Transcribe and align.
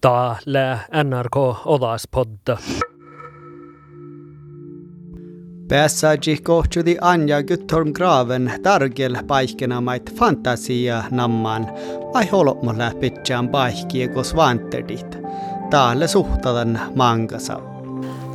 Täällä 0.00 0.78
NRK 1.04 1.36
Odaspodda. 1.66 2.58
Päässäji 5.68 6.38
kohtudi 6.42 6.96
Anja 7.00 7.42
Guttorm 7.42 7.92
Graven 7.92 8.52
targel 8.62 9.16
paikkenamait 9.26 10.14
fantasia 10.14 11.04
namman, 11.10 11.66
vai 12.14 12.26
holommolla 12.26 12.90
pitsään 13.00 13.48
paikkia 13.48 14.08
kos 14.08 14.36
vanterdit. 14.36 15.18
Täällä 15.70 16.06
suhtadan 16.06 16.80
mangasa. 16.96 17.60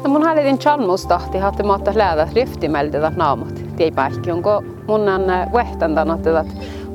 No 0.03 0.09
mun 0.09 0.23
hallitin 0.23 0.59
chalmustahti 0.59 1.37
hatte 1.37 1.63
maatta 1.63 1.91
läädä 1.95 2.27
riftimeltä 2.33 3.11
naamat. 3.15 3.61
Tiei 3.75 3.91
päihki 3.91 4.31
onko 4.31 4.63
mun 4.87 5.09
on 5.09 5.21
vähtändan 5.53 6.11
että 6.11 6.45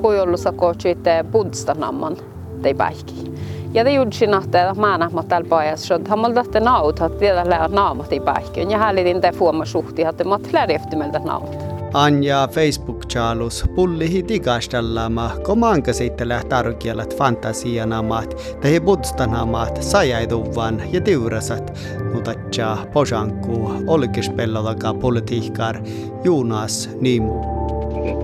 huijollussa 0.02 0.52
kohtsit 0.52 0.98
budsta 1.32 1.74
namman 1.74 2.16
tei 2.62 2.74
päihki. 2.74 3.37
Ja 3.74 3.84
det 3.84 3.90
gjorde 3.90 4.12
sin 4.12 4.34
att 4.34 4.52
det 4.52 4.74
man 4.76 5.12
mot 5.12 5.32
all 5.32 5.44
bajas 5.44 5.82
så 5.82 6.00
har 6.08 6.16
man 6.16 6.34
det 6.34 6.60
naut? 6.60 7.00
Att 7.00 7.20
det 7.20 7.32
där 7.32 7.68
naamat 7.68 8.12
i 8.12 8.20
päihki. 8.20 8.66
Ja 8.70 8.78
hallitin 8.78 9.20
te 9.20 9.32
fuoma 9.32 9.64
suhti 9.64 10.02
hatte 10.02 10.24
mat 10.24 10.52
läädä 10.52 10.72
riftimeltä 10.72 11.18
naamat. 11.18 11.78
Anja 11.94 12.48
Facebook-chalus 12.48 13.64
pullihi 13.74 14.28
digastallama 14.28 15.30
komanga 15.42 15.92
seittele 15.92 16.40
tarkielat 16.48 17.16
fantasianamaat 17.16 18.36
tehi 18.60 18.80
budstanamaat 18.80 19.82
sajaiduvan 19.82 20.82
ja 20.92 21.00
tiurasat. 21.00 21.72
Nutatja 22.14 22.76
pojanku 22.92 23.70
olkispellolaka 23.86 24.94
politiikar 24.94 25.76
Jonas 26.24 26.90
Nimu. 27.00 27.57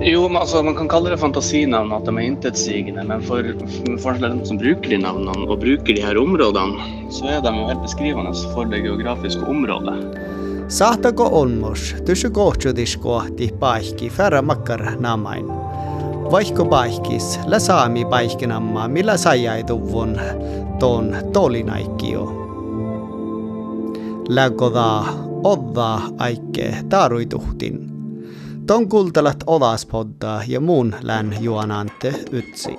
Jo, 0.01 0.29
men 0.29 0.37
alltså, 0.37 0.62
man 0.62 0.74
kan 0.74 0.88
kalla 0.88 1.11
det 1.11 1.19
fantasinamn, 1.19 1.92
att 1.92 2.05
de 2.05 2.19
är 2.19 2.23
intetsägande, 2.23 3.05
men 3.05 3.23
för, 3.23 3.42
för 3.98 4.29
de 4.29 4.45
som 4.45 4.59
brukar 4.59 4.91
de 4.91 4.98
namnen 4.98 5.48
och 5.48 5.59
brukar 5.59 5.95
de 5.95 6.02
här 6.02 6.19
områdena 6.19 6.75
så 7.11 7.27
är 7.27 7.41
de 7.42 7.55
helt 7.55 7.83
beskrivande 7.83 8.33
för 8.55 8.65
det 8.65 8.78
geografiska 8.78 9.47
området. 9.47 9.95
Sahtako 10.69 11.25
onmos, 11.25 11.95
tysy 12.06 12.31
kohtsudisko 12.31 13.23
ti 13.36 13.48
paikki 13.61 14.11
färra 14.11 14.42
makkar 14.42 14.97
namain. 15.00 15.47
Vaikko 16.33 16.64
paikis, 16.64 17.41
lä 17.47 17.58
saami 17.58 18.05
paikkinamma, 18.05 18.89
millä 18.89 19.17
sajaituvun 19.17 20.20
ton 20.78 21.17
tolinaikkio. 21.33 22.33
Läkoda 24.28 25.05
odda 25.45 26.01
aikke 26.19 26.75
taaruituhtin. 26.89 27.94
Ton 28.67 28.89
kultalat 28.89 29.37
odaspodda 29.47 30.43
ja 30.47 30.61
muun 30.61 30.95
län 31.03 31.37
juonante 31.41 32.15
ytsi. 32.33 32.79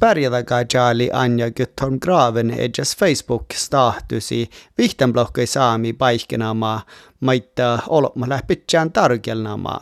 Pärjätäkää 0.00 0.64
Charlie 0.64 1.10
Anja 1.12 1.50
Guttorm 1.50 1.98
Graven 2.00 2.50
edjas 2.50 2.96
Facebook-statusi 2.96 4.50
vihtenblokkai 4.78 5.46
saami 5.46 5.92
paikkenamaa, 5.92 6.80
maita 7.20 7.78
olopma 7.88 8.28
läpitsään 8.28 8.92
tarkelnamaa. 8.92 9.80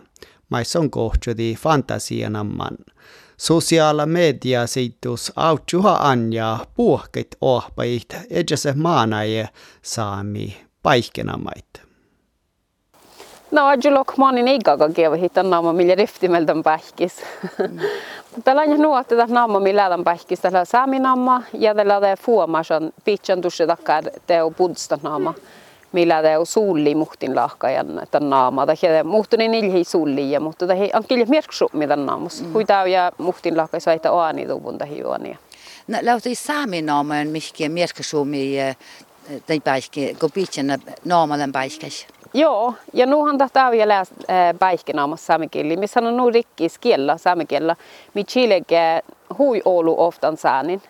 Mais 0.50 0.76
on 0.76 0.90
kohtjudi 0.90 1.54
fantasianamman. 1.54 2.76
Sosiaala 3.36 4.06
media 4.06 4.66
seitus 4.66 5.32
autsuha 5.36 5.98
Anja 6.00 6.58
puhkit 6.74 7.36
ohpait 7.40 8.16
edjas 8.30 8.64
maanaje 8.74 9.48
saami 9.82 10.56
paikkenamait. 10.82 11.87
No, 13.50 13.66
ajulok 13.66 14.16
manin 14.16 14.48
igaga 14.48 14.88
kieva 14.88 15.16
hitan 15.16 15.50
naama, 15.50 15.72
millä 15.72 15.94
riftimeltä 15.94 16.52
on 16.56 16.62
pähkis. 16.62 17.16
Tällä 18.44 18.62
on 18.62 18.82
nuotti 18.82 19.16
tätä 19.16 19.32
naama, 19.34 19.60
millä 19.60 19.88
on 19.88 20.04
pähkis. 20.04 20.40
Tällä 20.40 20.64
saami 20.64 20.98
naama 20.98 21.42
ja 21.52 21.74
tällä 21.74 21.96
on 21.96 22.02
fuomasan 22.20 22.92
pitchan 23.04 23.40
tusse 23.40 23.66
takkar 23.66 24.04
teo 24.26 24.50
pudsta 24.50 24.98
naama. 25.02 25.34
Millä 25.92 26.22
teo 26.22 26.44
suulli 26.44 26.94
muhtin 26.94 27.36
lahkajan 27.36 28.02
tämän 28.10 28.30
naama. 28.30 28.66
Tämä 28.66 29.04
muhtuni 29.04 29.48
nilhi 29.48 29.84
suulli 29.84 30.30
ja 30.30 30.40
mutta 30.40 30.66
tämä 30.66 30.80
on 30.94 31.04
kyllä 31.08 31.26
merksu 31.26 31.70
mitä 31.72 31.96
naamus. 31.96 32.44
Hui 32.52 32.64
tää 32.64 32.86
ja 32.86 33.12
muhtin 33.18 33.56
lahkai 33.56 33.80
saita 33.80 34.10
oani 34.10 34.46
tuvun 34.46 34.78
tähi 34.78 34.98
juonia. 34.98 35.36
No, 35.88 35.98
lauti 36.02 36.34
saami 36.34 36.82
naama 36.82 37.14
on 37.14 37.28
mihki 37.28 37.68
merksuumi 37.68 38.56
tai 39.46 39.60
päihki, 39.60 40.16
kun 40.20 40.30
pitchan 40.34 40.66
naamalen 41.04 41.52
päihkäs. 41.52 42.06
Joo, 42.34 42.74
ja 42.92 43.06
nuhan 43.06 43.38
tahtaa 43.38 43.70
vielä 43.70 43.94
läs 43.94 44.14
päihkinaamassa 44.58 45.26
saamikieli. 45.26 45.76
Me 45.76 45.86
sanon 45.86 46.16
nu 46.16 46.30
rikkis 46.30 46.78
kiellä 46.78 47.16
saamikiellä. 47.16 47.76
Mi 48.14 48.24
chilege 48.24 49.02
hui 49.38 49.62
olu 49.64 49.94
oftan 49.98 50.36
saanin. 50.36 50.82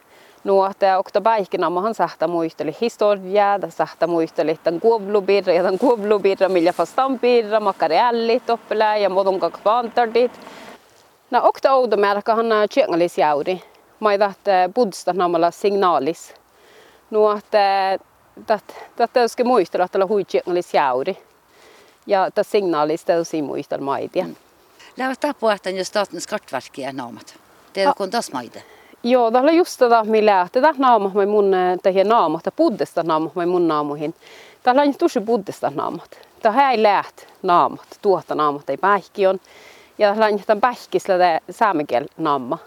Nu 0.45 0.65
että 0.65 0.99
okta 0.99 1.21
päihkinaamahan 1.21 1.95
sahta 1.95 2.29
muisteli 2.29 2.77
historiaa, 2.81 3.61
da 3.61 3.71
sahta 3.71 4.07
muisteli 4.07 4.59
tämän 4.65 4.81
kuoblubirra 4.81 5.53
ja 5.53 5.63
tämän 5.63 5.79
kuoblubirra, 5.79 6.49
millä 6.49 6.73
fastan 6.73 7.19
birra, 7.19 7.61
makarelli 7.61 8.43
toppelä 8.47 8.97
ja 8.97 9.11
modon 9.11 9.41
kak 9.41 9.59
pantardit. 9.65 10.41
No 11.31 11.41
okta 11.43 11.73
oudo 11.73 11.97
märkahan 11.97 12.47
tjengalis 12.75 13.19
jauri. 13.19 13.63
Mai 14.01 14.19
tahta 14.19 14.51
budsta 14.75 15.13
naamalla 15.13 15.51
signaalis. 15.51 16.35
Nu 17.11 17.31
että 17.31 17.99
Tätä 18.97 19.21
olisi 19.21 19.45
muistella, 19.45 19.85
että 19.85 20.07
hui 20.07 20.25
tjengalis 20.25 20.75
jauri 20.75 21.19
ja 22.07 22.31
ta 22.31 22.43
signaalista 22.43 23.13
tosi 23.13 23.43
muistel 23.43 23.81
maidia. 23.81 24.25
Mm. 24.25 24.37
Lähtää 24.97 25.35
puhtaan 25.35 25.77
jo 25.77 25.85
statens 25.85 26.27
kartverkia 26.27 26.93
naamat. 26.93 27.35
Teillä 27.73 27.93
kun 27.97 28.11
taas 28.11 28.33
maide. 28.33 28.63
Joo, 29.03 29.31
tällä 29.31 29.53
just 29.53 29.79
tätä, 29.79 30.05
millä 30.05 30.39
lähtee 30.39 30.63
naamat 30.79 31.15
mai 31.15 31.27
mun 31.27 31.53
tähän 31.83 32.09
naamat, 32.09 32.43
puddesta 32.57 33.03
naamat 33.03 33.35
mai 33.35 33.47
mun 33.47 33.69
naamuihin. 33.69 34.15
Tällä 34.63 34.83
on 34.83 34.95
tosi 34.95 35.21
puddesta 35.21 35.73
naamat. 35.75 36.19
Tämä 36.43 36.71
ei 36.71 36.83
läht 36.83 37.17
naamat, 37.43 37.99
tuota 38.03 38.35
naamat 38.35 38.71
ei 38.71 38.77
päihkion. 38.77 39.41
Ja 39.99 40.11
tällä 40.11 40.27
on 40.27 40.41
tämän 40.47 40.61
päihkisellä 40.61 41.19
tämä 41.19 41.39
saamikiel 41.51 42.07
naama. 42.17 42.59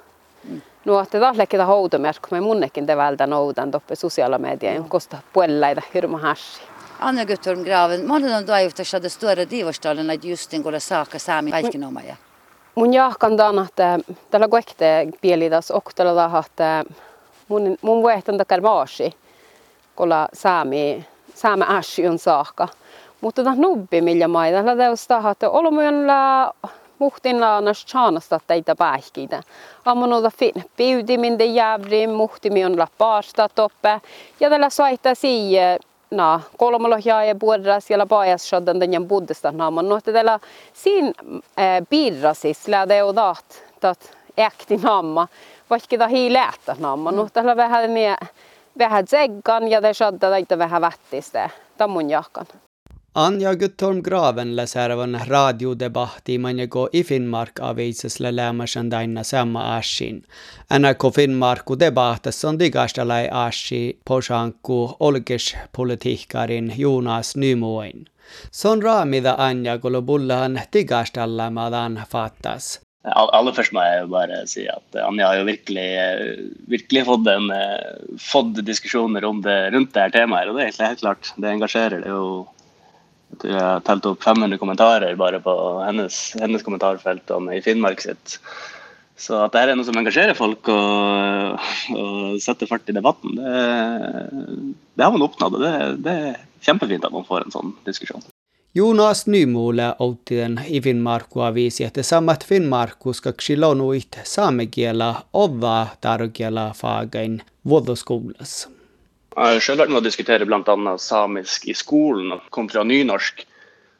Mm. 0.43 0.61
No, 0.85 0.99
että 0.99 1.19
tällä 1.19 1.45
ketä 1.45 1.65
houtomerkko, 1.65 2.27
mai 2.31 2.41
munnekin 2.41 2.85
te 2.85 2.97
vältän 2.97 3.29
noudan 3.29 3.71
toppe 3.71 3.95
sosiaalimedia, 3.95 4.81
koska 4.87 5.17
puolella 5.33 5.81
hirma 5.93 6.17
hässi. 6.17 6.61
Anna 6.99 7.25
Guttorm 7.25 7.63
Graven, 7.63 8.01
mä 8.01 8.15
olen 8.15 8.45
toivottu, 8.45 8.81
että 8.95 9.09
stora 9.09 9.49
divostallen 9.49 10.09
että 10.09 10.27
justin 10.27 10.63
kun 10.63 10.73
saakka 10.77 11.19
saami 11.19 11.51
päiskinomaja. 11.51 12.15
Mun 12.75 12.93
jahkan 12.93 13.37
tämän, 13.37 13.65
että 13.65 13.99
tällä 14.31 14.47
kuekte 14.47 15.07
pielitas 15.21 15.71
oktella 15.71 16.15
taha, 16.15 16.43
että 16.45 16.83
mun, 17.47 17.77
mun 17.81 18.01
vuehtan 18.01 18.37
takar 18.37 18.61
vaasi, 18.61 19.13
kun 19.95 20.09
saami, 20.33 21.05
saami 21.33 21.65
on 22.09 22.19
saakka. 22.19 22.67
Mutta 23.21 23.43
tämä 23.43 23.55
nubbi, 23.55 24.01
millä 24.01 24.27
mai, 24.27 24.51
tällä 24.51 24.75
teosta, 24.75 25.29
että 25.31 25.49
olemme 25.49 25.83
muhtin 27.01 27.41
laanas 27.41 27.85
chaanasta 27.85 28.39
teitä 28.47 28.75
päihkiitä. 28.75 29.43
Ammonuuta 29.85 30.31
fin 30.37 30.53
piutimin 30.77 31.39
de 31.39 31.45
jävrin, 31.45 32.09
muhtimi 32.09 32.65
on 32.65 32.79
la 32.79 32.87
paasta 32.97 33.49
toppe. 33.49 34.01
Ja 34.39 34.49
tällä 34.49 34.69
saittaa 34.69 35.15
siihen 35.15 35.79
na 36.11 36.41
kolmolohjaa 36.57 37.23
ja 37.23 37.35
puolella 37.35 37.79
siellä 37.79 38.05
pajas 38.05 38.49
shaddan 38.49 38.79
den 38.79 39.07
buddista 39.07 39.51
naaman. 39.51 39.89
No 39.89 39.97
että 39.97 40.13
tällä 40.13 40.39
sin 40.73 41.13
piirrasis 41.89 42.67
läde 42.67 43.03
och 43.03 43.15
dat 43.15 43.63
tat 43.79 44.17
äkti 44.39 44.77
naama 44.77 45.27
vaikka 45.69 45.97
ta 45.97 46.07
hii 46.07 46.33
lähtä 46.33 46.75
naama 46.79 47.11
no 47.11 47.27
tällä 47.33 47.55
vähän 47.55 47.93
niin 47.93 48.15
vähän 48.77 49.07
zeggan 49.07 49.67
ja 49.67 49.93
shadda 49.93 50.29
täitä 50.29 50.57
vähän 50.57 50.81
vättistä. 50.81 51.49
Tammun 51.77 52.09
jahkan 52.09 52.45
Anja 53.13 53.53
Guttorm 53.53 54.01
Graven 54.01 54.55
läsärvan 54.55 55.19
radiodebahti 55.27 56.37
manjago 56.37 56.89
i 56.93 57.03
Finnmark 57.03 57.59
avisesle 57.59 58.31
lämärsen 58.31 58.89
daina 58.89 59.23
samma 59.23 59.75
ashin. 59.77 60.23
NRK 60.79 61.15
Finnmarku 61.15 61.75
debahtas 61.75 62.43
on 62.45 62.59
digastalai 62.59 63.27
ashi 63.31 63.97
poshanku 64.05 64.95
olkes 64.99 65.55
politiikkarin 65.71 66.71
Jonas 66.77 67.35
Nymoin. 67.35 68.05
Son 68.51 68.81
raamida 68.81 69.35
Anja 69.37 69.77
kolo 69.77 70.01
med 70.01 70.61
digastallamadan 70.73 72.01
fattas. 72.09 72.79
Aller 73.03 73.51
først 73.51 73.73
må 73.73 73.83
jeg 73.83 74.01
jo 74.01 74.07
bare 74.07 74.47
si 74.47 74.67
at 74.67 74.95
Anja 74.95 75.27
har 75.27 75.35
jo 75.35 75.43
virkelig, 75.43 75.89
virkelig 76.67 77.05
fått, 77.05 77.27
en, 77.27 77.51
fått 78.17 78.65
diskusjoner 78.65 79.25
om 79.25 79.41
det 79.41 79.73
rundt 79.73 79.93
det 79.93 80.01
her 80.01 80.09
temaet. 80.09 80.47
Og 80.47 80.55
det 80.55 80.71
er 80.79 80.87
helt 80.87 80.99
klart, 80.99 81.33
det 81.35 81.49
engasjerer. 81.49 81.99
Det 81.99 82.07
er 82.07 82.60
jo 83.45 83.55
jeg 83.55 83.63
har 83.63 83.81
telt 83.85 84.05
opp 84.09 84.23
500 84.23 84.59
kommentarer 84.61 85.15
bare 85.19 85.41
på 85.43 85.55
hennes, 85.85 86.19
hennes 86.41 86.63
kommentarfelt. 86.63 87.31
om 87.31 87.49
i 87.51 87.61
Finnmark 87.61 88.01
sitt 88.01 88.39
Så 89.21 89.37
at 89.37 89.53
dette 89.53 89.69
er 89.69 89.77
noe 89.77 89.85
som 89.85 89.97
engasjerer 89.99 90.33
folk 90.33 90.69
og, 90.73 91.65
og 91.93 92.37
setter 92.41 92.69
fart 92.69 92.89
i 92.89 92.95
debatten, 92.95 93.35
det, 93.37 94.71
det 94.97 95.05
har 95.05 95.13
man 95.13 95.27
oppnådd. 95.27 95.59
Det, 95.61 95.73
det 96.07 96.15
er 96.31 96.39
kjempefint 96.65 97.05
at 97.05 97.13
man 97.13 97.27
får 97.27 97.45
en 97.45 97.53
sånn 97.53 97.75
diskusjon. 97.85 98.23
Jonas 98.73 99.25
Nymole 99.27 99.91
Outiden 99.99 100.59
i 100.65 100.81
Finnmarku 100.81 101.41
avisi, 101.45 101.83
että 101.83 102.03
samat 102.03 102.43
Finnmarku 102.43 103.13
ska 103.13 103.33
xilonuit 103.33 104.19
saamekielä 104.23 105.15
ova 105.33 105.87
tarkielä 106.01 106.71
faagain 106.75 107.41
vuodoskuulassa. 107.65 108.69
Jeg 109.31 109.55
har 109.55 109.63
sjøl 109.63 109.79
vært 109.79 109.91
med 109.93 110.01
å 110.01 110.03
diskutere 110.03 110.45
bl.a. 110.47 110.97
samisk 110.99 111.69
i 111.71 111.75
skolen 111.77 112.33
kontra 112.51 112.83
nynorsk, 112.83 113.45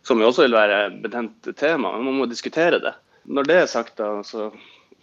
som 0.04 0.20
jo 0.20 0.28
også 0.28 0.44
vil 0.44 0.58
være 0.58 0.80
et 0.90 0.98
betent 1.06 1.48
tema, 1.56 1.94
men 1.96 2.10
man 2.10 2.18
må 2.20 2.28
diskutere 2.28 2.82
det. 2.84 2.92
Når 3.32 3.48
det 3.48 3.58
er 3.62 3.70
sagt, 3.72 3.96
da, 4.02 4.18
så 4.28 4.50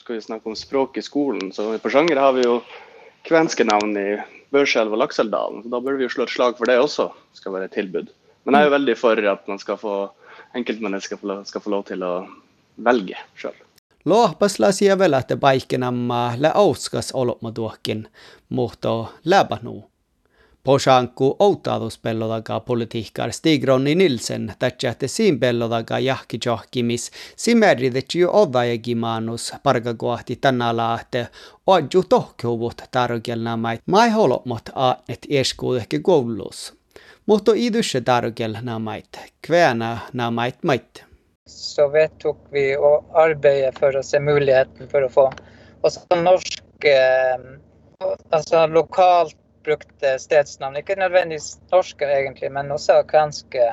skal 0.02 0.18
vi 0.18 0.26
snakke 0.26 0.50
om 0.50 0.58
språk 0.58 0.98
i 1.00 1.04
skolen. 1.04 1.48
Så 1.52 1.70
I 1.74 1.80
Porsanger 1.80 2.20
har 2.20 2.36
vi 2.36 2.44
jo 2.44 2.58
kvenske 3.28 3.64
navn 3.64 3.96
i 3.96 4.08
Børselv 4.52 4.92
og 4.92 5.00
Lakseldalen, 5.02 5.62
så 5.64 5.72
da 5.72 5.80
bør 5.84 5.96
vi 5.96 6.04
jo 6.06 6.12
slå 6.12 6.28
et 6.28 6.34
slag 6.34 6.60
for 6.60 6.68
det 6.68 6.76
også, 6.80 7.08
skal 7.36 7.56
være 7.56 7.70
et 7.70 7.76
tilbud. 7.78 8.12
Men 8.44 8.56
jeg 8.56 8.66
er 8.66 8.68
jo 8.68 8.76
veldig 8.76 8.96
for 9.00 9.24
at 9.32 9.48
man 9.48 9.60
skal 9.60 9.80
få, 9.80 9.96
enkeltmennesker 10.56 11.20
skal 11.48 11.64
få 11.64 11.72
lov 11.72 11.88
til 11.88 12.04
å 12.04 12.12
velge 12.84 13.16
sjøl. 13.36 13.56
Lohpaslaisia 14.08 14.96
velätte 14.96 15.36
paikenammaa 15.36 16.36
lä 16.38 16.52
auskas 16.54 17.12
mot 17.14 17.58
mutta 18.48 19.06
läpä 19.24 19.58
nuu. 19.62 19.87
Posanku 20.64 21.36
outaaduspellodaga 21.38 22.60
politiikkar 22.60 23.32
Stig 23.32 23.64
Ronni 23.64 23.94
Nilsen 23.94 24.52
tätsähte 24.58 25.08
siin 25.08 25.40
pellodaga 25.40 25.98
jahki 25.98 26.38
johkimis 26.46 27.10
simeridetsi 27.36 28.18
jo 28.18 28.30
odajagimanus 28.32 29.52
parkakohti 29.62 30.36
tänä 30.36 30.76
laahte 30.76 31.28
oadju 31.66 32.02
tohkeuvut 32.08 32.82
tarkelnamait 32.90 33.80
mai 33.86 34.10
holomot 34.10 34.62
aatnet 34.74 35.26
eskuudehki 35.30 36.00
koulussa. 36.00 36.74
Mutta 37.26 37.52
idushe 37.54 38.00
tarkelnamait, 38.00 39.32
kväna 39.46 39.98
namait 40.12 40.64
mait. 40.64 41.04
Så 41.46 41.92
vedtok 41.92 42.38
vi 42.52 42.76
å 42.76 43.04
arbeide 43.14 43.72
for 43.80 43.96
å 43.96 44.02
se 44.04 44.20
muligheten 44.20 44.88
for 44.88 45.06
å 45.06 45.08
få 45.08 45.30
også 45.82 46.22
norsk 46.22 46.84
eh, 46.84 47.38
Altså 48.30 48.66
lokalt 48.70 49.36
brukte 49.64 50.18
stedsnavn. 50.18 50.76
Ikke 50.76 50.94
nødvendigvis 50.94 51.58
norske, 51.72 52.04
egentlig, 52.04 52.52
men 52.52 52.72
også 52.72 53.02
kvenske 53.08 53.70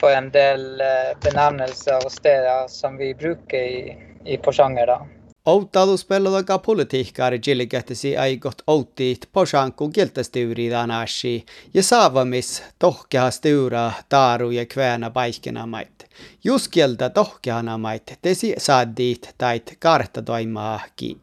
på 0.00 0.08
en 0.08 0.30
del 0.32 0.80
eh, 0.80 1.12
benevnelser 1.24 2.04
og 2.04 2.12
steder 2.12 2.66
som 2.68 2.98
vi 2.98 3.14
bruker 3.14 3.58
i, 3.58 3.96
i 4.24 4.36
Porsanger. 4.36 4.86
da. 4.86 4.98
Outtautuspellodaga 5.46 6.58
politiikkaari 6.58 7.40
jillikähtisi 7.46 8.16
aigot 8.16 8.62
outtiit 8.66 9.28
posanku 9.32 9.88
kiltastyuri 9.88 10.70
danaashi 10.70 11.46
ja 11.74 11.82
saavamis 11.82 12.62
tohkeha 12.78 13.30
styura 13.30 13.92
taaru 14.08 14.50
ja 14.50 14.66
kväänä 14.66 15.10
paikkenamait. 15.10 16.06
Just 16.44 16.68
kieltä 16.70 17.10
tohkehanamait 17.10 18.18
tesi 18.22 18.54
saaddiit 18.58 19.34
tait 19.38 19.76
kartta 19.78 20.22
toimaakin 20.22 21.20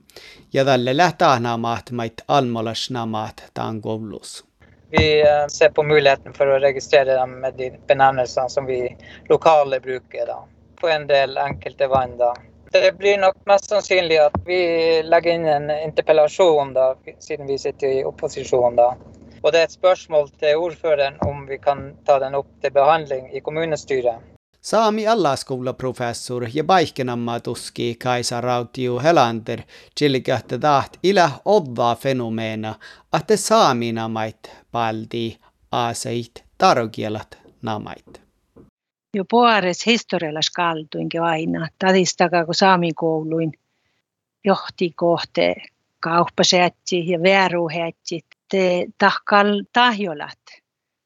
ja 0.51 0.65
tälle 0.65 0.94
lähtahnamaat 0.94 1.92
mait 1.92 2.21
almolasnamaat 2.27 3.44
taan 3.54 3.81
koulussa. 3.81 4.45
Vi 4.89 5.21
eh, 5.21 5.48
ser 5.48 5.69
på 5.69 5.83
muligheten 5.83 6.33
for 6.33 6.48
å 6.54 6.60
registrere 6.62 7.15
dem 7.18 7.39
med 7.42 7.56
de 7.57 7.71
benevnelsene 7.88 8.50
som 8.50 8.65
vi 8.65 8.81
lokale 9.30 9.80
bruker 9.81 10.27
da, 10.30 10.36
på 10.81 10.89
en 10.89 11.07
del 11.10 11.38
enkelte 11.38 11.88
vann. 11.88 12.18
da. 12.18 12.36
Det 12.71 12.92
blir 12.98 13.18
nok 13.18 13.36
mest 13.45 13.69
sannsynlig 13.69 14.19
at 14.21 14.38
vi 14.45 14.60
legger 15.06 15.33
inn 15.33 15.45
en 15.45 15.71
interpellasjon, 15.71 16.74
da, 16.74 16.94
siden 17.19 17.50
vi 17.50 17.57
sitter 17.57 17.88
i 17.88 18.04
opposisjon. 18.06 18.75
da. 18.75 18.92
Og 19.42 19.51
det 19.51 19.60
er 19.60 19.68
et 19.68 19.75
spørsmål 19.75 20.30
til 20.39 20.62
ordføreren 20.62 21.18
om 21.25 21.48
vi 21.50 21.57
kan 21.57 21.89
ta 22.06 22.19
den 22.19 22.38
opp 22.38 22.54
til 22.62 22.71
behandling 22.77 23.27
i 23.33 23.42
kommunestyret. 23.42 24.33
Saami 24.63 25.07
allaskoulaprofessor 25.07 26.48
ja 26.54 26.63
paikkenamma 26.63 27.39
tuski 27.39 27.95
Kaisa 28.04 28.42
Rautiu 28.42 29.00
Helander 29.00 29.62
chilikähtä 30.00 30.57
taht 30.57 30.98
ilä 31.04 31.31
odda 31.45 31.95
fenomeena, 31.95 32.75
että 33.18 33.38
saaminamait 33.38 34.51
paldi 34.71 35.38
aaseit 35.71 36.44
tarokielat 36.57 37.38
namait. 37.62 38.21
Jo 39.13 39.25
puares 39.30 39.86
historiallas 39.86 40.50
kaltuinkin 40.50 41.21
aina, 41.21 41.68
tadistakaa 41.80 42.45
kun 42.45 42.56
saami 42.56 42.94
kouluin 42.94 43.51
johti 44.45 44.92
kohte 44.95 45.56
kauppasätsi 46.00 47.10
ja 47.10 47.19
vääruhätsi, 47.19 48.19
te 48.51 48.86
tahkal 48.98 49.63
tahjolat 49.74 50.39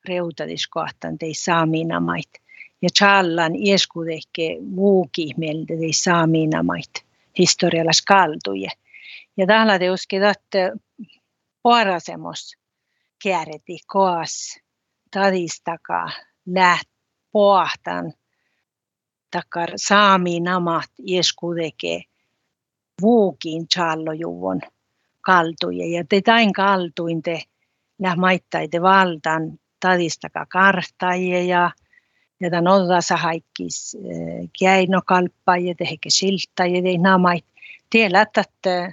reutadiskohtan 0.09 1.17
tei 1.17 1.33
saaminamait 1.33 2.46
ja 2.81 2.89
Challan 2.97 3.55
ieskudekke 3.55 4.57
muuki 4.61 5.33
meiltä 5.37 5.73
saaminamait 5.91 7.05
historialla 7.37 7.93
skalduje. 7.93 8.69
Ja 9.37 9.47
täällä 9.47 9.79
te 9.79 9.91
uskit, 9.91 10.23
että 10.23 10.71
parasemos 11.61 12.57
kärti 13.23 13.77
koas 13.87 14.59
tadistaka 15.11 16.09
läht 16.45 16.89
pohtan 17.31 18.13
takar 19.31 19.69
saaminamat 19.75 20.89
ieskudeke 21.07 22.03
vuukin 23.01 23.67
challojuvon 23.67 24.61
kaltuje. 25.21 25.85
Ja 25.85 26.03
te 26.09 26.21
tain 26.21 26.53
kaltuin 26.53 27.21
te 27.21 27.41
lähmaittaite 27.99 28.81
valtan 28.81 29.59
tadistaka 29.79 30.45
kartaje 30.45 31.43
ja 31.43 31.71
ja 32.39 32.49
ta 32.49 32.61
nodassa 32.61 33.17
haikkis 33.17 33.97
käinokalppa 34.59 35.57
ja 35.57 35.75
tehke 35.75 36.09
ja 36.57 36.81
tei 36.81 36.97
namait. 36.97 37.45
Tiedät, 37.89 38.37
että 38.37 38.91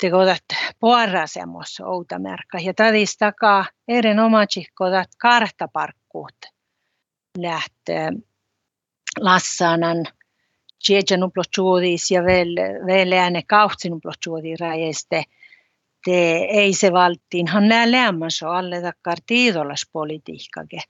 te 0.00 0.10
kodat 0.10 0.44
puarasemos 0.80 1.80
outamärkka 1.80 2.58
ja 2.58 2.74
tadis 2.74 3.16
takaa 3.16 3.64
erinomaisesti 3.88 4.72
kodat 4.74 5.08
kartaparkkuut 5.18 6.36
lähtee 7.38 8.10
lassanan 9.20 10.06
Tjejanuplochuudis 10.86 12.10
ja 12.10 12.24
veel, 12.24 12.56
veel 12.86 13.12
ääne 13.12 13.42
kahtsinuplochuudi 13.46 14.56
rajeste 14.56 15.24
te 16.04 16.34
ei 16.34 16.72
se 16.72 16.92
valttiinhan 16.92 17.68
nämä 17.68 17.90
lämmänsä 17.90 18.50
alle 18.50 18.82
takkar 18.82 19.18
tiidolaspolitiikkake 19.26 20.80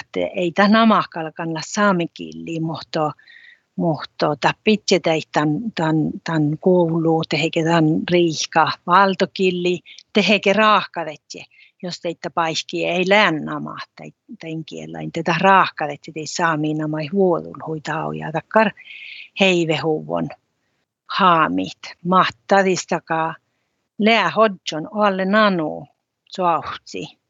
että 0.00 0.20
ei 0.34 0.52
tämä 0.52 0.68
namakkalkalla 0.68 1.60
saamikilli, 1.66 2.60
mutta 2.60 3.12
mutta 3.76 4.36
tapitse 4.40 5.00
tämän, 5.32 5.72
tämän, 5.74 6.10
tämän 6.24 6.58
koulu, 6.60 7.22
teheke 7.28 7.64
tämän 7.64 7.84
riihka 8.10 8.72
valtokilli, 8.86 9.80
teheke 10.12 10.52
raahkadetje, 10.52 11.44
jos 11.82 12.00
teitä 12.00 12.30
paiski 12.30 12.86
ei 12.86 13.04
lännama 13.08 13.76
tämän 14.40 14.64
kielä, 14.64 14.98
niin 14.98 15.12
tätä 15.12 15.34
raahkadetje 15.40 16.12
ei 16.16 16.26
saami 16.26 16.74
nämä 16.74 16.96
huolun 17.12 17.60
hoitaa 17.68 18.14
ja 18.14 18.32
takkar 18.32 18.70
heivehuvon 19.40 20.28
haamit, 21.10 21.78
mahtadistakaa 22.04 23.34
lää 23.98 24.30
hodjon 24.30 24.88
alle 24.92 25.24
nanu, 25.24 25.86
suahtsi. 26.34 27.21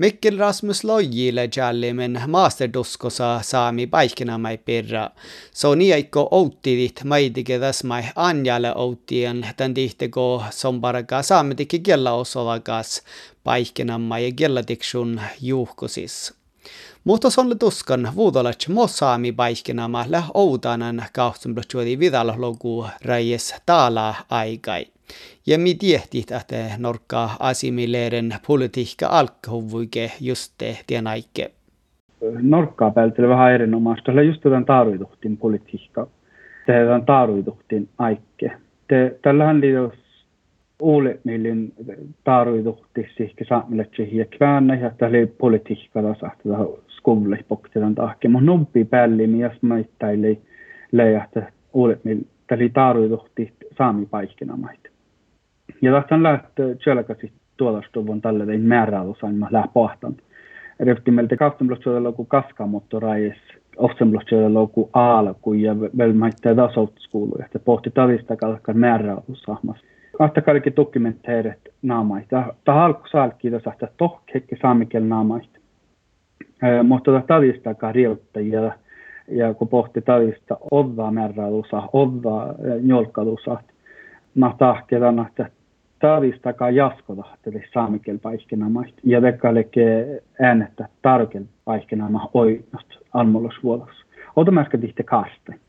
Mikkel 0.00 0.38
Rasmus 0.38 0.84
Lojile 0.84 1.48
jallimen 1.56 2.22
masterduskosa 2.26 3.40
saami 3.42 3.86
paikkinamai 3.86 4.58
pirra. 4.58 5.10
So 5.52 5.74
niaikko 5.74 6.28
outtidit 6.30 7.04
maidike 7.04 7.58
täsmai 7.58 8.04
anjalle 8.16 8.72
outtien 8.74 9.46
tän 9.56 9.74
tihteko 9.74 10.44
somparaka 10.50 11.22
saametiki 11.22 11.78
kella 11.78 12.12
osolakas 12.12 13.02
paikkinamai 13.44 14.24
ja 14.24 14.32
kellatiksun 14.36 15.20
juhkosis. 15.40 16.32
Mutta 17.04 17.30
sonle 17.30 17.54
tuskan 17.54 18.12
vuodolat 18.14 18.68
mosaami 18.68 19.32
paikkinama 19.32 20.04
lä 20.08 20.22
outanan 20.34 21.04
kahtsumblutsjuodi 21.12 21.98
vidallogu 21.98 22.86
rajes 23.02 23.54
taala 23.66 24.14
aikai. 24.30 24.86
Ja 25.46 25.58
mi 25.58 25.74
tiehtit, 25.74 26.30
että 26.30 26.56
norkka 26.78 27.30
asimileeren 27.38 28.34
politiikka 28.46 29.06
alkhuvuike 29.06 30.10
just 30.20 30.54
tien 30.86 31.06
aikke. 31.06 31.50
Norkkaa 32.42 32.90
päältä 32.90 33.28
vähän 33.28 33.52
erinomaista. 33.52 34.04
Tällä 34.04 34.22
just 34.22 34.40
tämän 34.40 34.64
taaruituhtin 34.64 35.36
politiikka. 35.36 36.06
Tehdään 36.66 37.06
taaruituhtin 37.06 37.88
aikke. 37.98 38.52
Te, 38.88 39.18
tällähän 39.22 39.60
liitos 39.60 39.92
uule 40.82 41.18
millin 41.24 41.72
taaruituhti 42.24 43.06
sihke 43.16 43.44
saamille 43.48 43.86
ja 44.12 44.24
kväänä 44.24 44.74
ja 44.74 44.90
tällä 44.98 45.26
politiikka 45.38 46.02
taas 46.02 46.18
skolle 46.88 47.44
pohtidan 47.48 47.94
tahke. 47.94 48.28
Mutta 48.28 48.46
nubbi 48.46 48.84
pälli, 48.84 49.26
mies 49.26 49.62
maittaili 49.62 50.40
leijahta 50.92 51.42
uule 51.72 51.98
millin 52.04 52.26
täli 52.46 52.68
taaruiduhti 52.68 53.52
saami 53.78 54.06
paikkinamait. 54.06 54.89
Ja 55.82 55.92
tästä 55.92 56.22
lähtee 56.22 56.74
tjölkäsi 56.74 57.32
tuolastuvun 57.56 58.20
tälle 58.20 58.46
vein 58.46 58.60
määräysain 58.60 59.34
mä 59.34 59.48
lähe 59.50 59.68
pohtan. 59.72 60.16
Rehti 60.80 61.10
meiltä 61.10 61.36
kahteenblotsuudella 61.36 62.12
kuin 62.12 62.28
kaskaamottorajis, 62.28 63.36
offsenblotsuudella 63.76 64.66
kuin 64.66 64.90
alku 64.92 65.52
ja 65.52 65.80
vielä 65.80 66.12
maittaa 66.14 66.54
tasoutskuluja. 66.54 67.48
Se 67.52 67.58
pohti 67.58 67.90
tavista 67.90 68.36
kalkan 68.36 68.78
määräysahmassa. 68.78 69.86
Kahta 70.18 70.42
kaikki 70.42 70.76
dokumenteerit 70.76 71.68
naamaita. 71.82 72.54
Tämä 72.64 72.84
alku 72.84 73.08
saalki 73.10 73.50
tässä, 73.50 73.70
että 73.70 73.88
tohkekki 73.96 74.56
saamikiel 74.62 75.04
naamaita. 75.04 75.58
Mutta 76.84 77.22
tavista 77.26 77.92
riuttajia 77.92 78.72
ja 79.28 79.54
kun 79.54 79.68
pohti 79.68 80.00
tavista 80.00 80.56
oddaa 80.70 81.10
määräysa, 81.10 81.82
oddaa 81.92 82.54
njolkalusa. 82.82 83.56
Mä 84.34 84.54
tahkelan, 84.58 85.26
että 85.26 85.50
tavistakaan 86.00 86.74
jaskoda 86.74 87.24
tälle 87.42 87.64
saamikel 87.72 88.18
paikkinamaista. 88.18 89.00
Ja 89.04 89.22
vekkaaleke 89.22 90.06
äänettä 90.40 90.88
tarkel 91.02 91.44
paikkinama 91.64 92.30
oinnost 92.34 92.88
almolosvuolos. 93.12 94.04
Ota 94.36 94.50
mä 94.50 94.60
äsken 94.60 94.80
tihti 94.80 95.04
kaastain. 95.04 95.60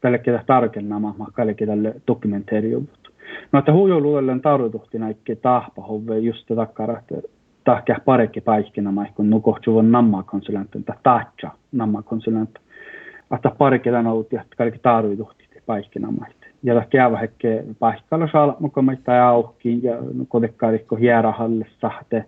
Tälle 0.00 0.18
ketä 0.18 0.44
mä 0.88 1.14
kallekin 1.32 1.68
tälle 1.68 1.94
dokumenteerijuvut. 2.06 3.12
No, 3.52 3.58
että 3.58 3.72
huijoluudelle 3.72 4.32
on 4.32 4.40
tarvitukti 4.40 4.98
näikke 4.98 5.36
tahpa 5.36 5.82
hove 5.82 6.18
just 6.18 6.46
takkara, 6.56 6.98
että 6.98 7.28
tahkea 7.64 7.98
parekki 8.04 8.40
paikkinama, 8.40 9.06
kun 9.14 9.30
nukohtsuvon 9.30 9.92
nammakonsulentti, 9.92 10.82
tai 10.82 10.96
tahtsa 11.02 11.50
nammakonsulentti. 11.72 12.60
Että 13.34 13.50
parekki 13.58 13.90
tämän 13.90 14.06
outi, 14.06 14.36
että 14.36 14.56
kallekin 14.56 14.80
tarvitukti 14.80 15.44
paikkinamaista 15.66 16.37
ja 16.62 16.74
da 16.74 16.84
käyvä 16.90 17.18
hekke 17.18 17.64
paikalla 17.78 18.28
saa 18.32 18.56
mukaan 18.60 18.98
ja 19.82 19.98
kodekkaarikko 20.28 20.96
hierahalle 20.96 21.66
sahte. 21.80 22.24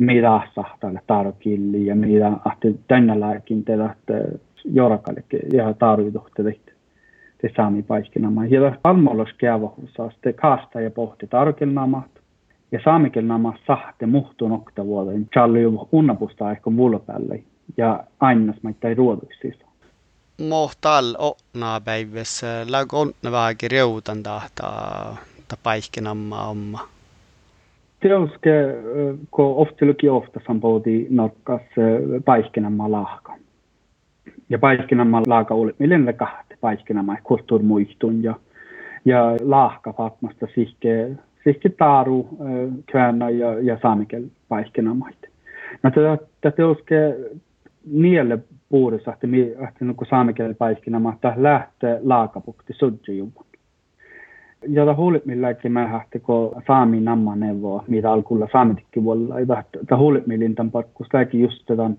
Mitä 0.00 0.40
sahtalle 0.54 1.00
tarkilli 1.06 1.86
ja 1.86 1.96
mitä 1.96 2.32
ahti 2.44 2.80
tänne 2.88 3.20
lääkin 3.20 3.64
että 3.90 4.38
jorakalle 4.64 5.24
ja 5.52 5.74
tarvitukte 5.74 6.42
te 7.38 7.50
saami 7.56 7.82
paikkinama. 7.82 8.46
Ja 8.46 8.60
da 8.60 8.76
almollos 8.84 9.28
käyvä 9.38 9.68
saa 9.96 10.10
sitten 10.10 10.34
kaasta 10.34 10.80
ja 10.80 10.90
pohti 10.90 11.26
tarkilnamat. 11.26 12.10
Ja 12.72 12.80
saamikelnama 12.84 13.54
sahte 13.66 14.06
muhtun 14.06 14.52
oktavuoden 14.52 15.28
challi 15.32 15.60
unnapusta 15.92 16.50
ehkä 16.50 16.76
vulpälle 16.76 17.42
ja 17.76 18.04
aina 18.20 18.54
maittai 18.62 18.94
ruoduksissa 18.94 19.63
mohtal 20.38 21.14
oqnaapäivässä 21.18 22.66
lagonnavaagi 22.70 23.68
reutan 23.68 24.22
tahta 24.22 24.62
ta 25.48 25.56
paikkinamma 25.62 26.48
omma. 26.48 26.88
Teoske, 28.00 28.50
ko 29.30 29.60
oftiluki 29.60 30.08
ofta 30.08 30.40
sampouti 30.46 31.06
nokkas 31.10 31.62
paikkinamma 32.24 32.90
lahka. 32.90 33.36
Ja 34.48 34.58
paikkinamma 34.58 35.22
laaka 35.26 35.54
oli 35.54 35.74
millenä 35.78 36.12
kahte 36.12 36.56
paikkinamma 36.60 37.16
kulttuurmuistun 37.22 38.22
ja 38.22 38.34
ja 39.04 39.36
lahka 39.40 39.92
fatmasta 39.92 40.46
sihke 40.54 41.10
sihke 41.44 41.68
taaru 41.68 42.28
käännä 42.92 43.30
ja 43.30 43.60
ja 43.60 43.78
saamikel 43.82 44.24
paikkinamait. 44.48 45.18
No 45.82 45.90
tätä 45.90 46.56
teoske 46.56 46.96
nielle 47.86 48.38
puudessa, 48.68 49.12
että 49.12 49.26
että 49.68 50.04
saamikielen 50.10 50.56
paiskina 50.56 50.98
mahtaa 50.98 51.34
lähteä 51.36 51.98
laakapukti 52.02 52.72
sudjujuvun. 52.72 53.46
Ja 54.68 54.84
ta 54.84 54.94
huulit 54.94 55.26
milläkin 55.26 55.72
mä 55.72 55.86
hähti, 55.86 56.20
kun 56.20 56.62
saami 56.66 57.00
namma 57.00 57.36
neuvoa, 57.36 57.84
mitä 57.88 58.12
alkulla 58.12 58.48
saamitikki. 58.52 59.00
Ja 59.48 59.62
ta 59.88 59.96
huulit 59.96 60.26
millin 60.26 60.54
tämän 60.54 60.70
pakkus 60.70 61.06
läki 61.12 61.40
just 61.40 61.66
tämän, 61.66 61.96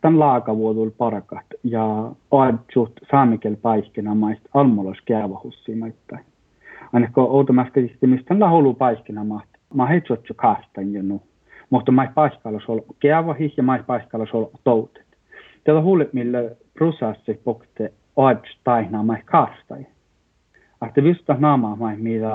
tämän 0.00 0.18
laakavuodul 0.18 0.90
parakat. 0.98 1.46
Ja 1.64 2.12
aadjut 2.30 2.92
saamikiel 3.10 3.56
paiskina 3.62 4.14
maista 4.14 4.48
almolos 4.54 4.98
käyvahussi 5.04 5.74
maittain. 5.74 6.24
Ainakin 6.92 7.14
outomäskäisesti, 7.16 8.06
mistä 8.06 8.36
la 8.38 8.50
hulu 8.50 8.74
paiskina 8.74 9.24
mahti. 9.24 9.58
Mä 9.74 9.86
heitsotju 9.86 10.34
kaastan 10.34 10.92
jo 10.92 11.02
nu. 11.02 11.22
Mutta 11.70 11.92
mä 11.92 12.12
paiskalla 12.14 12.60
sol 12.66 12.80
käyvahis 13.00 13.56
ja 13.56 13.62
mä 13.62 13.84
paiskalla 13.86 14.26
sol. 14.32 14.46
Tällä 15.64 15.80
huolet, 15.80 16.12
millä 16.12 16.38
prosessi 16.74 17.40
pokte 17.44 17.92
odds 18.16 18.58
taina 18.64 19.02
mai 19.02 19.22
kastai. 19.24 19.86
Että 20.86 21.02
vista 21.02 21.36
naama 21.38 21.76
mai 21.76 21.96
mitä 21.96 22.28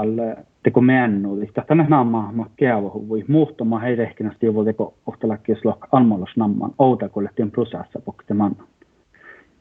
teko 0.64 0.82
mennu, 0.82 1.42
että 1.42 1.64
tänne 1.68 1.86
naama 1.90 2.32
ma 2.32 2.46
keavo 2.56 2.90
hui 2.90 3.26
muhtoma 3.28 3.80
heitä 3.80 4.04
ehkä 4.04 4.24
nästi 4.24 4.46
jo 4.46 4.64
teko 4.64 4.94
ohtalakkis 5.06 5.66
lok 5.66 5.88
almolos 5.92 6.30
namman 6.38 6.72
outakolle 6.80 7.30
tien 7.36 7.52
prosessa 7.52 8.00
pokte 8.06 8.34
manna. 8.34 8.64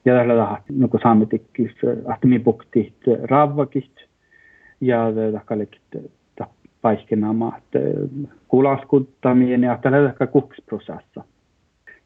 Ja 0.04 0.14
tällä 0.14 0.34
tähän, 0.34 0.62
nuko 0.72 0.98
saametikkis, 1.02 1.70
että 2.14 2.26
mi 2.26 2.38
pokti 2.38 2.94
ravvakit 3.22 4.06
ja 4.80 5.12
paikkenaama, 6.82 7.56
että 7.56 7.78
kulaskuttaminen 8.48 9.62
ja 9.62 9.78
tällä 9.82 10.12
tähän 10.12 10.32
kuksprosessa 10.32 11.24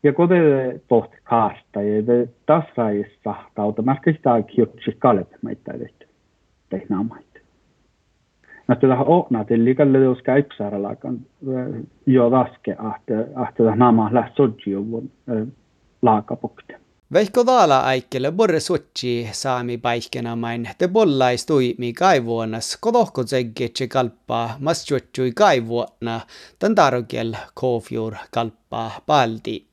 ja 0.02 0.12
kode 0.12 0.80
pohti 0.88 1.16
kaasta 1.25 1.83
ja 1.83 2.07
det 2.07 2.30
tasraissa 2.47 3.35
kautta 3.54 3.83
mä 3.83 3.97
sitä 4.04 4.42
kiutsi 4.42 4.97
kalep 4.99 5.28
meitä 5.42 5.73
tehty 5.73 6.09
tehnaamait. 6.69 7.42
No 8.69 8.75
tätä 8.75 8.97
ohna 9.07 9.45
till 9.45 9.64
likalle 9.64 9.99
jos 9.99 10.23
käypsärellä 10.23 10.97
kan 10.97 11.19
jo 12.07 12.30
vaske 12.30 12.76
ahte 12.78 13.26
ahte 13.35 13.62
nama 13.76 14.11
läht 14.12 14.37
sodjuvun 14.37 15.11
laakapukte. 16.02 16.80
Veikko 17.12 17.47
vaala 17.47 17.80
aikelle 17.80 18.33
borre 18.33 18.61
suotsi 18.61 19.28
saami 19.33 19.78
paikkenamain 19.78 20.69
te 20.78 20.88
bollaistui 20.88 21.75
mi 21.78 21.92
kaivuonas 21.92 22.78
kodohko 22.80 23.25
tseggetse 23.25 23.88
kalppaa 23.88 24.57
mas 24.61 24.87
kaivuona 25.35 26.21
tän 26.59 26.75
tarkel 26.75 27.35
kofjur 27.54 28.14
kalppaa 28.30 28.90
palti. 29.07 29.69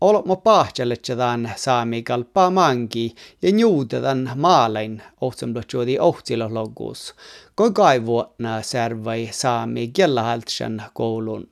Olmo 0.00 0.36
pahtjaletsedan 0.36 1.48
saami 1.56 2.02
kalpaa 2.02 2.50
mangi 2.50 3.14
ja 3.42 3.50
njuutetan 3.52 4.30
maalain 4.36 5.02
ohtsamblotjuodi 5.20 5.98
ohtilohlogus, 6.00 7.14
koi 7.54 7.70
kaivuotna 7.70 8.62
servai 8.62 9.28
saami 9.30 9.88
kielahaltsan 9.88 10.82
koulun. 10.92 11.46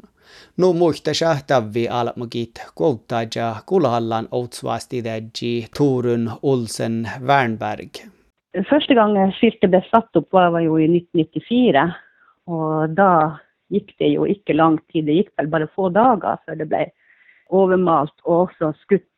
Nu 0.56 0.72
muista 0.72 1.14
sähtävi 1.14 1.88
almogit 1.88 2.54
kuuttaja 2.74 3.56
kulhallan 3.66 4.28
otsvasti 4.30 5.02
täji 5.02 5.66
Turun 5.78 6.30
Olsen 6.42 7.08
Wernberg. 7.26 7.90
Första 8.70 8.94
gången 8.94 9.32
skiftet 9.32 9.70
blev 9.70 9.82
satt 9.90 10.16
upp 10.16 10.32
var 10.32 10.60
ju 10.60 10.84
i 10.84 10.96
1994 10.96 11.94
och 12.46 12.88
då 12.88 13.36
gick 13.68 13.98
det 13.98 14.04
ju 14.04 14.26
inte 14.26 14.52
lång 14.52 14.78
tid, 14.78 15.04
det 15.04 15.12
gick 15.12 15.28
väl 15.36 15.48
bara 15.48 15.66
få 15.66 15.88
dagar 15.88 16.38
för 16.44 16.56
det 16.56 16.66
blev 16.66 16.86
overmalt 17.52 18.14
og 18.24 18.48
også 18.48 18.72
skutt. 18.82 19.08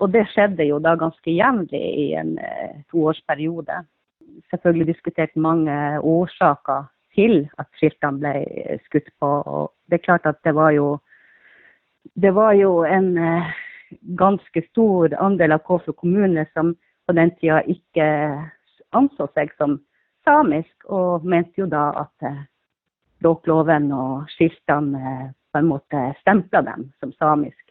Og 0.00 0.12
det 0.14 0.24
skjedde 0.32 0.64
jo 0.64 0.78
da 0.80 0.94
ganske 0.96 1.32
jevnlig 1.32 1.82
i 2.04 2.06
en 2.20 2.36
eh, 2.40 2.80
toårsperiode. 2.92 3.82
Selvfølgelig 4.52 4.94
diskutert 4.94 5.36
mange 5.36 5.74
årsaker 6.00 6.86
til 7.14 7.42
at 7.58 7.68
skiltene 7.76 8.20
ble 8.20 8.78
skutt 8.86 9.10
på. 9.20 9.30
Og 9.44 9.72
det 9.90 10.00
er 10.00 10.06
klart 10.06 10.28
at 10.30 10.40
det 10.44 10.54
var 10.56 10.72
jo 10.76 10.98
det 12.14 12.30
var 12.34 12.52
jo 12.56 12.84
en 12.84 13.18
eh, 13.18 13.50
ganske 14.16 14.62
stor 14.70 15.14
andel 15.20 15.52
av 15.52 15.64
Kåfjord 15.66 15.96
kommune 15.96 16.46
som 16.54 16.74
på 17.06 17.16
den 17.16 17.32
tida 17.36 17.60
ikke 17.68 18.06
anså 18.96 19.26
seg 19.34 19.52
som 19.58 19.78
samisk, 20.24 20.72
og 20.84 21.24
mente 21.24 21.62
jo 21.62 21.66
da 21.70 21.90
at 22.04 22.26
eh, 22.28 22.42
språkloven 23.18 23.90
og 23.92 24.30
skiltene 24.36 25.00
eh, 25.00 25.26
på 25.52 25.60
en 25.60 25.70
måte 25.72 26.04
stempla 26.22 26.62
dem 26.66 26.88
som 27.00 27.12
samisk 27.18 27.69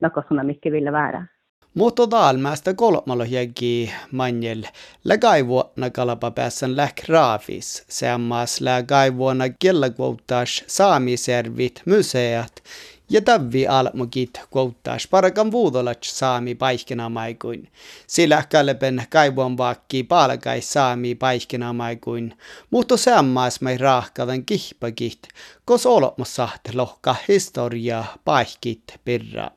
noe 0.00 0.22
som 0.28 0.36
de 0.36 0.52
ikke 0.52 0.70
ville 0.70 0.92
være. 0.92 1.26
Mutta 1.74 2.10
dalmästä 2.10 2.74
kolmalohjegi 2.74 3.92
manjel 4.10 4.62
la 5.04 5.16
gaivuotna 5.18 5.90
kalapapäässän 5.90 6.76
lä 6.76 6.88
graafis, 7.06 7.84
seammas 7.88 8.60
la 8.60 8.82
gaivuona 8.82 9.48
kellakvoutas 9.58 10.64
saamiservit 10.66 11.82
museat 11.86 12.62
ja 13.10 13.20
tävvi 13.20 13.66
almukit 13.66 14.40
kvoutas 14.52 15.08
parakan 15.10 15.52
vuudolat 15.52 15.98
saami 16.02 16.54
paikkinamaikuin. 16.54 17.68
Sillä 18.06 18.44
kalpen 18.52 19.02
kaivuon 19.10 19.56
vakki 19.58 20.02
palkai 20.02 20.60
saami 20.60 21.14
paikkinamaikuin, 21.14 22.38
mutta 22.70 22.96
seammas 22.96 23.60
mai 23.60 23.78
rahkavan 23.78 24.44
kihpakit, 24.44 25.28
kos 25.64 25.86
olomassa 25.86 26.48
lohka 26.74 27.16
historia 27.28 28.04
paikit 28.24 28.84
pirra. 29.04 29.50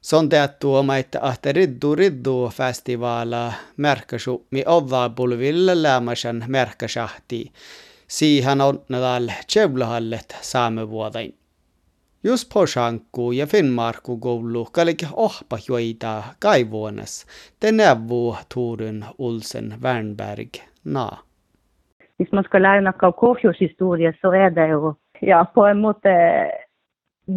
Son 0.00 0.28
teattu 0.28 0.74
oma, 0.74 0.96
että 0.96 1.18
ahte 1.22 1.52
riddu 1.52 1.94
riddu 1.94 2.50
festivaala 2.54 3.52
märkäsu 3.76 4.46
mi 4.50 4.64
ovaa 4.66 5.10
pulville 5.10 5.82
lämmäsen 5.82 6.44
märkäsahti. 6.46 7.52
Siihen 8.08 8.60
on 8.60 8.82
nädal 8.88 9.28
tsevlahallet 9.46 10.36
vuodain. 10.90 11.34
Just 12.24 12.52
på 12.52 12.66
Shanku 12.66 13.32
ja 13.32 13.46
Finnmarku 13.46 14.16
koulu 14.16 14.64
kalike 14.64 15.06
ohpa 15.12 15.58
joita 15.68 16.22
kaivuonas, 16.40 17.26
te 17.60 17.72
neuvo 17.72 18.36
Torun 18.54 19.04
Olsen 19.18 19.74
Wernberg 19.82 20.48
na. 20.84 21.08
Hvis 22.18 22.32
man 22.32 22.44
ska 22.44 22.58
lära 22.58 22.80
noe 22.80 23.12
Kåfjordshistorie, 23.12 24.12
så 24.20 24.32
är 24.32 24.50
det 24.50 24.68
ju, 24.68 24.94
ja, 25.20 25.44
på 25.54 25.66
en 25.66 25.80
måte 25.80 26.10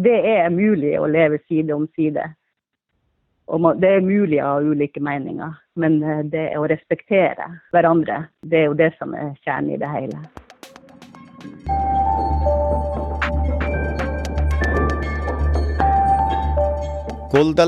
det 0.02 0.16
er 0.26 0.50
mulig 0.50 0.96
å 0.98 1.06
leve 1.06 1.38
side 1.48 1.74
om 1.74 1.86
side. 1.94 2.24
Og 3.46 3.66
det 3.80 3.90
er 3.98 4.06
mulig 4.06 4.40
å 4.40 4.54
ha 4.54 4.62
ulike 4.64 5.02
meninger, 5.04 5.52
men 5.76 6.00
eh, 6.02 6.22
det 6.32 6.46
å 6.58 6.64
respektere 6.70 7.50
hverandre, 7.74 8.24
det 8.40 8.62
er 8.62 8.66
jo 8.70 8.78
det 8.78 8.94
som 8.96 9.12
er 9.14 9.34
kjernen 9.44 9.74
i 9.76 9.80
det 9.82 9.92
hele. 9.92 10.24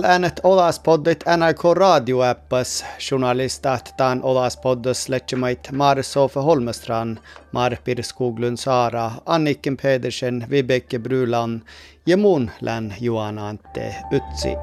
Äänet 0.05 0.41
Olaspoddit 0.43 1.25
NRK 1.37 1.65
radioäppas 1.77 2.85
journalistat 3.11 3.95
taan 3.97 4.23
Olaspoddos 4.23 5.09
letjemait 5.09 5.73
Mar 5.73 6.03
Sofe 6.03 6.41
Holmestran, 6.41 7.19
Mar 7.53 7.77
Skoglund 8.03 8.57
Sara, 8.57 9.11
Anniken 9.27 9.77
Pedersen, 9.77 10.47
Vibeke 10.51 10.99
Brulan 10.99 11.63
ja 12.07 12.17
mun 12.17 12.51
län 12.61 12.95
Juana 13.01 13.49
Antte 13.49 13.95
Utsi. 14.13 14.57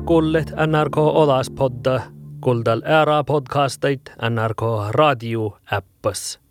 kuullet 0.00 0.52
NRK 0.66 0.96
Olas 0.96 1.50
podda, 1.50 2.00
kuuldel 2.40 2.82
ära 2.86 3.24
podcastit 3.24 4.12
NRK 4.30 4.62
raadio 4.90 5.56
äppas 5.72 6.41